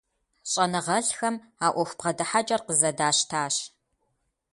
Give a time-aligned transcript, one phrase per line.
[0.51, 3.55] ЩӀэныгъэлӀхэм а Ӏуэху бгъэдыхьэкӀэр къызэдащтащ.